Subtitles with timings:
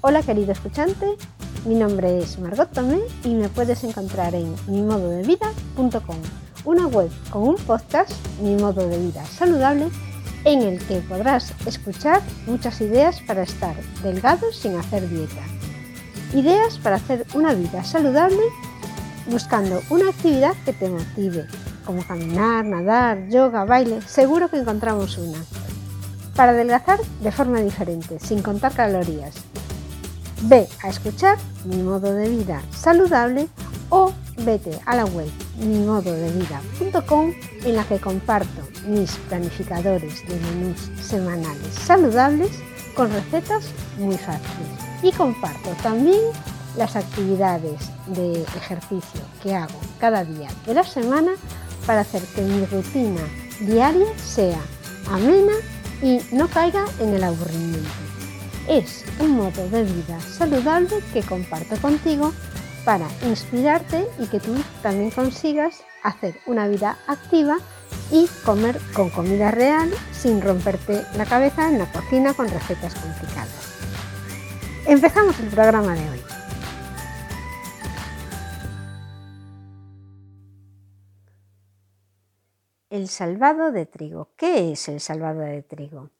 [0.00, 1.16] Hola querido escuchante,
[1.64, 6.16] mi nombre es Margot Tomé y me puedes encontrar en mimododevida.com,
[6.64, 9.88] una web con un podcast, Mi Modo de Vida Saludable,
[10.44, 13.74] en el que podrás escuchar muchas ideas para estar
[14.04, 15.42] delgado sin hacer dieta.
[16.32, 18.42] Ideas para hacer una vida saludable
[19.26, 21.48] buscando una actividad que te motive,
[21.84, 25.38] como caminar, nadar, yoga, baile, seguro que encontramos una.
[26.36, 29.47] Para adelgazar de forma diferente, sin contar calorías.
[30.42, 33.48] Ve a escuchar mi modo de vida saludable
[33.90, 34.12] o
[34.44, 37.32] vete a la web mimododevida.com
[37.64, 42.50] en la que comparto mis planificadores de menús semanales saludables
[42.94, 43.64] con recetas
[43.98, 44.68] muy fáciles.
[45.02, 46.20] Y comparto también
[46.76, 51.32] las actividades de ejercicio que hago cada día de la semana
[51.86, 53.22] para hacer que mi rutina
[53.60, 54.60] diaria sea
[55.10, 55.54] amena
[56.02, 58.07] y no caiga en el aburrimiento.
[58.68, 62.34] Es un modo de vida saludable que comparto contigo
[62.84, 67.56] para inspirarte y que tú también consigas hacer una vida activa
[68.10, 73.74] y comer con comida real sin romperte la cabeza en la cocina con recetas complicadas.
[74.86, 76.20] Empezamos el programa de hoy.
[82.90, 84.28] El salvado de trigo.
[84.36, 86.10] ¿Qué es el salvado de trigo?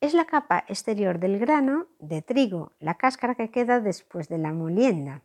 [0.00, 4.52] Es la capa exterior del grano de trigo, la cáscara que queda después de la
[4.52, 5.22] molienda.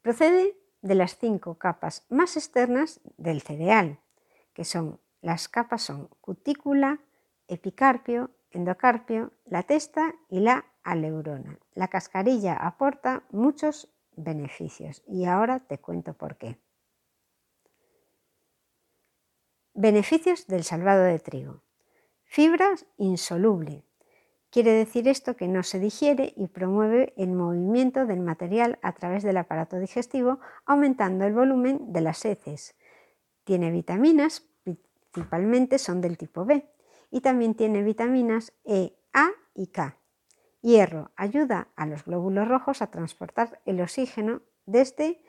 [0.00, 3.98] Procede de las cinco capas más externas del cereal,
[4.54, 7.00] que son las capas son cutícula,
[7.48, 11.58] epicarpio, endocarpio, la testa y la aleurona.
[11.74, 16.58] La cascarilla aporta muchos beneficios y ahora te cuento por qué.
[19.74, 21.62] Beneficios del salvado de trigo.
[22.24, 23.84] Fibras insoluble.
[24.54, 29.24] Quiere decir esto que no se digiere y promueve el movimiento del material a través
[29.24, 32.76] del aparato digestivo, aumentando el volumen de las heces.
[33.42, 34.46] Tiene vitaminas,
[35.10, 36.70] principalmente son del tipo B,
[37.10, 39.96] y también tiene vitaminas E, A y K.
[40.60, 45.20] Hierro ayuda a los glóbulos rojos a transportar el oxígeno desde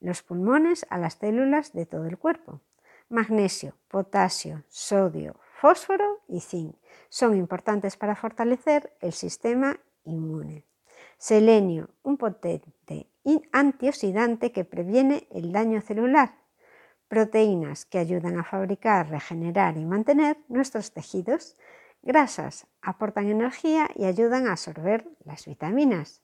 [0.00, 2.62] los pulmones a las células de todo el cuerpo
[3.10, 6.74] magnesio, potasio, sodio, fósforo y zinc.
[7.10, 10.64] Son importantes para fortalecer el sistema inmune.
[11.18, 13.10] Selenio, un potente
[13.52, 16.34] antioxidante que previene el daño celular.
[17.08, 21.58] Proteínas que ayudan a fabricar, regenerar y mantener nuestros tejidos.
[22.02, 26.22] Grasas aportan energía y ayudan a absorber las vitaminas.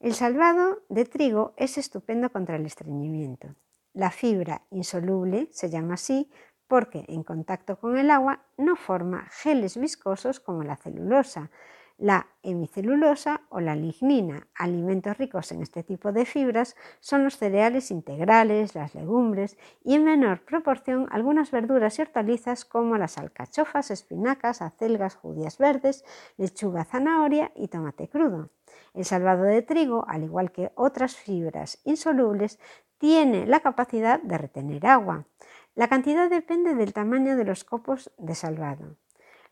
[0.00, 3.54] El salvado de trigo es estupendo contra el estreñimiento.
[3.92, 6.28] La fibra insoluble se llama así
[6.68, 11.50] porque en contacto con el agua no forma geles viscosos como la celulosa,
[11.98, 14.46] la hemicelulosa o la lignina.
[14.54, 20.04] Alimentos ricos en este tipo de fibras son los cereales integrales, las legumbres y en
[20.04, 26.04] menor proporción algunas verduras y hortalizas como las alcachofas, espinacas, acelgas, judías verdes,
[26.36, 28.50] lechuga, zanahoria y tomate crudo.
[28.92, 32.58] El salvado de trigo, al igual que otras fibras insolubles,
[32.98, 35.26] tiene la capacidad de retener agua.
[35.76, 38.96] La cantidad depende del tamaño de los copos de salvado.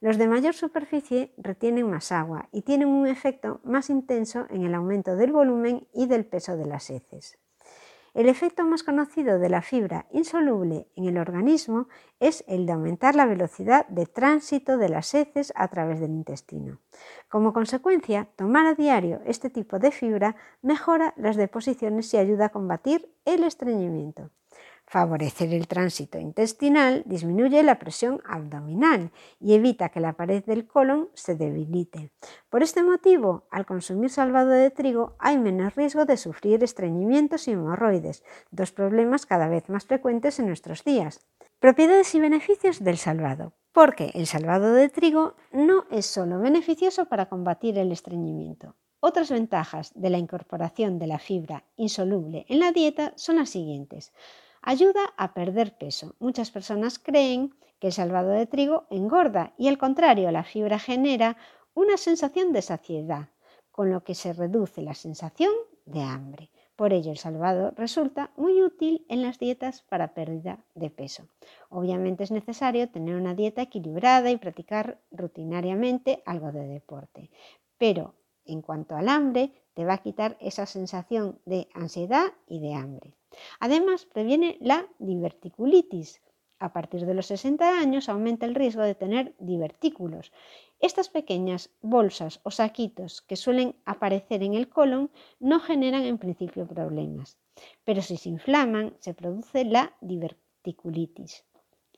[0.00, 4.74] Los de mayor superficie retienen más agua y tienen un efecto más intenso en el
[4.74, 7.38] aumento del volumen y del peso de las heces.
[8.14, 11.88] El efecto más conocido de la fibra insoluble en el organismo
[12.20, 16.78] es el de aumentar la velocidad de tránsito de las heces a través del intestino.
[17.28, 22.48] Como consecuencia, tomar a diario este tipo de fibra mejora las deposiciones y ayuda a
[22.48, 24.30] combatir el estreñimiento.
[24.94, 29.10] Favorecer el tránsito intestinal disminuye la presión abdominal
[29.40, 32.12] y evita que la pared del colon se debilite.
[32.48, 37.50] Por este motivo, al consumir salvado de trigo hay menos riesgo de sufrir estreñimientos y
[37.50, 38.22] hemorroides,
[38.52, 41.26] dos problemas cada vez más frecuentes en nuestros días.
[41.58, 43.52] Propiedades y beneficios del salvado.
[43.72, 48.76] Porque el salvado de trigo no es solo beneficioso para combatir el estreñimiento.
[49.00, 54.12] Otras ventajas de la incorporación de la fibra insoluble en la dieta son las siguientes.
[54.66, 56.14] Ayuda a perder peso.
[56.20, 61.36] Muchas personas creen que el salvado de trigo engorda y al contrario, la fibra genera
[61.74, 63.28] una sensación de saciedad,
[63.70, 65.52] con lo que se reduce la sensación
[65.84, 66.50] de hambre.
[66.76, 71.28] Por ello, el salvado resulta muy útil en las dietas para pérdida de peso.
[71.68, 77.30] Obviamente es necesario tener una dieta equilibrada y practicar rutinariamente algo de deporte.
[77.76, 78.14] Pero
[78.46, 83.14] en cuanto al hambre, te va a quitar esa sensación de ansiedad y de hambre.
[83.60, 86.20] Además, previene la diverticulitis,
[86.58, 90.32] A partir de los 60 años aumenta el riesgo de tener divertículos.
[90.78, 95.10] Estas pequeñas bolsas o saquitos que suelen aparecer en el colon
[95.40, 97.38] no generan en principio problemas,
[97.84, 101.44] pero si se inflaman se produce la diverticulitis.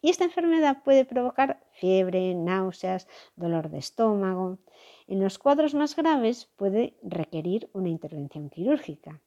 [0.00, 4.58] Y esta enfermedad puede provocar fiebre, náuseas, dolor de estómago.
[5.06, 9.20] En los cuadros más graves puede requerir una intervención quirúrgica.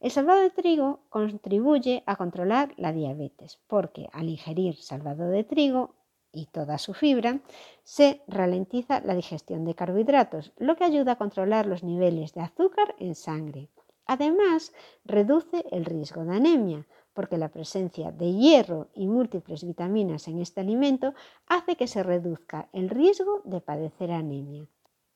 [0.00, 5.94] El salvado de trigo contribuye a controlar la diabetes porque al ingerir salvado de trigo
[6.32, 7.40] y toda su fibra,
[7.82, 12.94] se ralentiza la digestión de carbohidratos, lo que ayuda a controlar los niveles de azúcar
[12.98, 13.68] en sangre.
[14.06, 14.72] Además,
[15.04, 20.60] reduce el riesgo de anemia, porque la presencia de hierro y múltiples vitaminas en este
[20.60, 21.12] alimento
[21.46, 24.66] hace que se reduzca el riesgo de padecer anemia.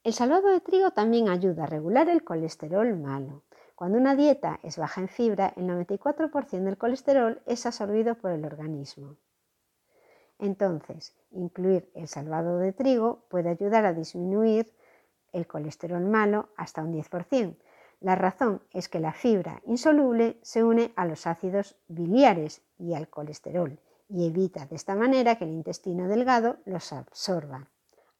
[0.02, 3.42] El salvado de trigo también ayuda a regular el colesterol malo.
[3.74, 8.44] Cuando una dieta es baja en fibra, el 94% del colesterol es absorbido por el
[8.44, 9.16] organismo.
[10.38, 14.72] Entonces, incluir el salvado de trigo puede ayudar a disminuir
[15.32, 17.56] el colesterol malo hasta un 10%.
[18.00, 23.08] La razón es que la fibra insoluble se une a los ácidos biliares y al
[23.08, 23.78] colesterol
[24.08, 27.70] y evita de esta manera que el intestino delgado los absorba.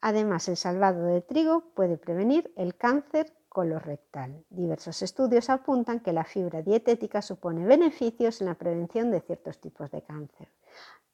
[0.01, 4.45] Además, el salvado de trigo puede prevenir el cáncer colorectal.
[4.51, 9.93] Diversos estudios apuntan que la fibra dietética supone beneficios en la prevención de ciertos tipos
[9.93, 10.49] de cáncer.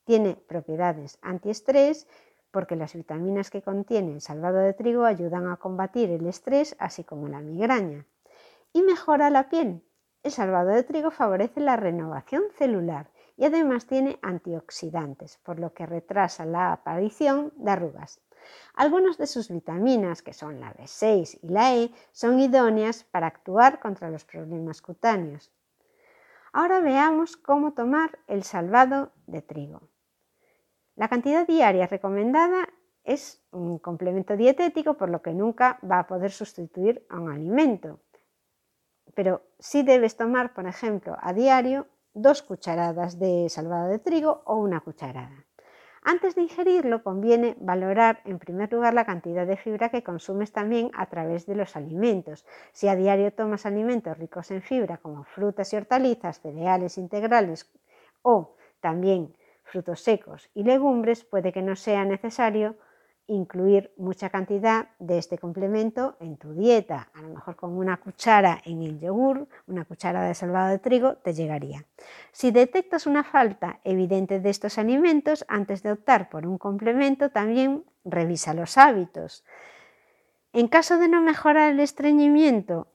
[0.05, 2.07] Tiene propiedades antiestrés
[2.49, 7.03] porque las vitaminas que contiene el salvado de trigo ayudan a combatir el estrés así
[7.03, 8.07] como la migraña.
[8.73, 9.83] Y mejora la piel.
[10.23, 15.85] El salvado de trigo favorece la renovación celular y además tiene antioxidantes, por lo que
[15.85, 18.19] retrasa la aparición de arrugas.
[18.73, 23.79] Algunas de sus vitaminas, que son la B6 y la E, son idóneas para actuar
[23.79, 25.51] contra los problemas cutáneos.
[26.53, 29.81] Ahora veamos cómo tomar el salvado de trigo.
[30.95, 32.67] La cantidad diaria recomendada
[33.03, 37.99] es un complemento dietético, por lo que nunca va a poder sustituir a un alimento.
[39.15, 44.57] Pero sí debes tomar, por ejemplo, a diario dos cucharadas de salvado de trigo o
[44.57, 45.45] una cucharada.
[46.03, 50.89] Antes de ingerirlo conviene valorar en primer lugar la cantidad de fibra que consumes también
[50.95, 52.45] a través de los alimentos.
[52.71, 57.71] Si a diario tomas alimentos ricos en fibra como frutas y hortalizas, cereales integrales
[58.23, 62.77] o también frutos secos y legumbres, puede que no sea necesario
[63.31, 67.09] incluir mucha cantidad de este complemento en tu dieta.
[67.13, 71.15] A lo mejor con una cuchara en el yogur, una cuchara de salvado de trigo,
[71.15, 71.85] te llegaría.
[72.31, 77.85] Si detectas una falta evidente de estos alimentos, antes de optar por un complemento, también
[78.03, 79.45] revisa los hábitos.
[80.53, 82.87] En caso de no mejorar el estreñimiento,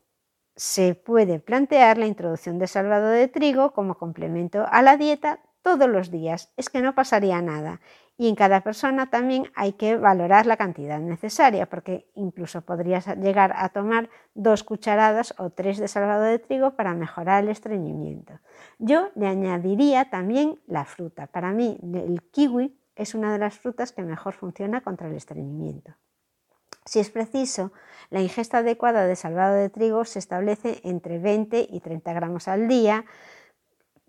[0.54, 5.88] se puede plantear la introducción de salvado de trigo como complemento a la dieta todos
[5.88, 6.52] los días.
[6.56, 7.80] Es que no pasaría nada
[8.18, 13.52] y en cada persona también hay que valorar la cantidad necesaria, porque incluso podrías llegar
[13.56, 18.40] a tomar dos cucharadas o tres de salvado de trigo para mejorar el estreñimiento.
[18.78, 21.26] Yo le añadiría también la fruta.
[21.26, 25.94] Para mí el kiwi es una de las frutas que mejor funciona contra el estreñimiento.
[26.86, 27.72] Si es preciso,
[28.10, 32.68] la ingesta adecuada de salvado de trigo se establece entre 20 y 30 gramos al
[32.68, 33.04] día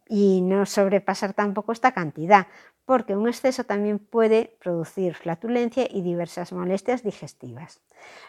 [0.08, 2.48] y no sobrepasar tampoco esta cantidad,
[2.88, 7.82] porque un exceso también puede producir flatulencia y diversas molestias digestivas.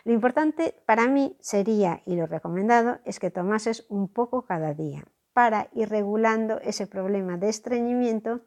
[0.02, 5.04] Lo importante para mí sería, y lo recomendado, es que tomases un poco cada día
[5.32, 8.40] para ir regulando ese problema de estreñimiento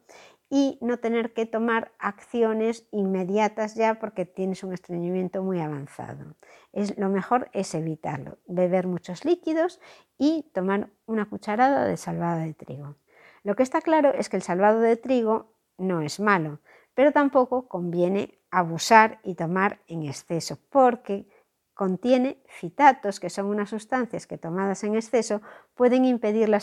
[0.50, 6.36] y no tener que tomar acciones inmediatas ya porque tienes un estreñimiento muy avanzado.
[6.74, 9.80] Es, lo mejor es evitarlo, beber muchos líquidos
[10.18, 12.96] y tomar una cucharada de salvado de trigo.
[13.44, 15.52] Lo que está claro es que el salvado de trigo
[15.82, 16.60] no es malo,
[16.94, 21.26] pero tampoco conviene abusar y tomar en exceso, porque
[21.74, 25.40] contiene fitatos, que son unas sustancias que tomadas en exceso
[25.74, 26.60] pueden impedir la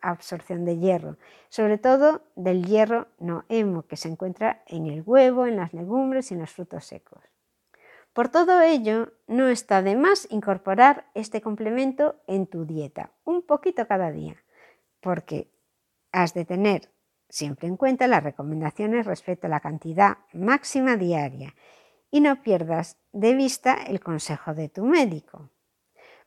[0.00, 1.16] absorción de hierro,
[1.48, 6.30] sobre todo del hierro no hemo, que se encuentra en el huevo, en las legumbres
[6.30, 7.22] y en los frutos secos.
[8.12, 13.88] Por todo ello, no está de más incorporar este complemento en tu dieta, un poquito
[13.88, 14.36] cada día,
[15.00, 15.50] porque
[16.12, 16.91] has de tener
[17.32, 21.54] siempre en cuenta las recomendaciones respecto a la cantidad máxima diaria
[22.10, 25.48] y no pierdas de vista el consejo de tu médico.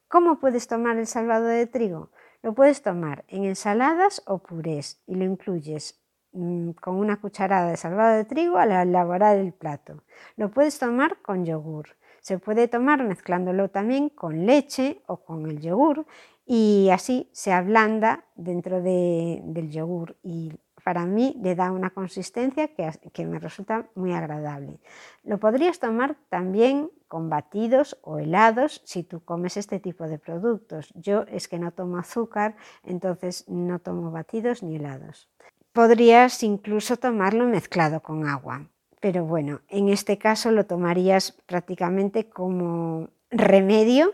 [0.07, 2.09] ¿Cómo puedes tomar el salvado de trigo?
[2.41, 7.77] Lo puedes tomar en ensaladas o purés y lo incluyes mm, con una cucharada de
[7.77, 10.03] salvado de trigo al elaborar el plato.
[10.37, 11.89] Lo puedes tomar con yogur.
[12.19, 16.07] Se puede tomar mezclándolo también con leche o con el yogur
[16.47, 20.51] y así se ablanda dentro del yogur y
[20.85, 24.77] para mí le da una consistencia que, me resulta muy agradable.
[25.23, 30.93] Lo podrías tomar también con batidos o helados si tú comes este tipo de productos.
[30.93, 35.27] Yo es que no tomo azúcar, entonces no tomo batidos ni helados.
[35.73, 38.67] Podrías incluso tomarlo mezclado con agua,
[38.99, 44.13] pero bueno, en este caso lo tomarías prácticamente como remedio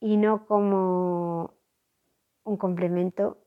[0.00, 1.54] y no como
[2.42, 3.38] un complemento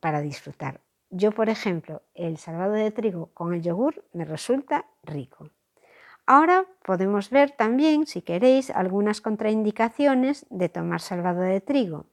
[0.00, 0.80] para disfrutar.
[1.10, 5.50] Yo, por ejemplo, el salvado de trigo con el yogur me resulta rico.
[6.26, 12.04] Ahora podemos ver también, si queréis, algunas contraindicaciones de tomar salvado de trigo.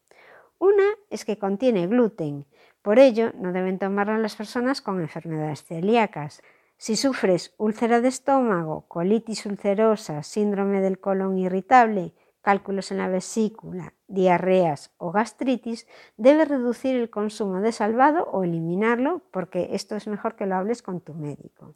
[0.57, 2.45] Una es que contiene gluten,
[2.81, 6.43] por ello no deben tomarlo las personas con enfermedades celíacas.
[6.77, 12.13] Si sufres úlcera de estómago, colitis ulcerosa, síndrome del colon irritable,
[12.45, 19.23] cálculos en la vesícula, diarreas o gastritis, debes reducir el consumo de salvado o eliminarlo
[19.31, 21.73] porque esto es mejor que lo hables con tu médico.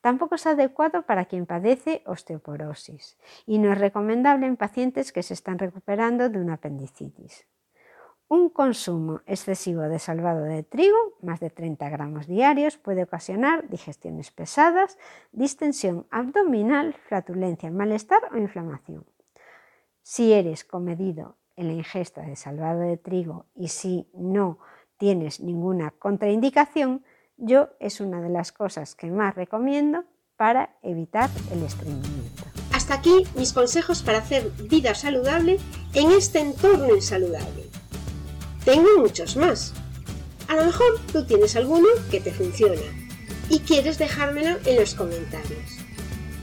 [0.00, 3.16] Tampoco es adecuado para quien padece osteoporosis
[3.46, 7.46] y no es recomendable en pacientes que se están recuperando de una apendicitis.
[8.26, 14.32] Un consumo excesivo de salvado de trigo, más de 30 gramos diarios, puede ocasionar digestiones
[14.32, 14.98] pesadas,
[15.30, 19.04] distensión abdominal, flatulencia, malestar o inflamación.
[20.02, 24.58] Si eres comedido en la ingesta de salvado de trigo y si no
[24.96, 27.04] tienes ninguna contraindicación,
[27.36, 30.04] yo es una de las cosas que más recomiendo
[30.36, 32.42] para evitar el estreñimiento.
[32.72, 35.58] Hasta aquí mis consejos para hacer vida saludable
[35.94, 37.68] en este entorno insaludable.
[38.64, 39.72] Tengo muchos más.
[40.48, 42.82] A lo mejor tú tienes alguno que te funciona
[43.48, 45.81] y quieres dejármelo en los comentarios.